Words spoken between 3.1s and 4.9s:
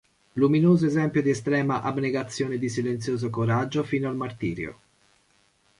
coraggio fino al martirio.